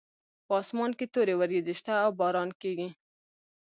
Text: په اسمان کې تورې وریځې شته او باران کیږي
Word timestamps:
په 0.45 0.53
اسمان 0.61 0.91
کې 0.97 1.05
تورې 1.13 1.33
وریځې 1.37 1.73
شته 1.79 1.93
او 2.05 2.09
باران 2.19 2.49
کیږي 2.61 2.89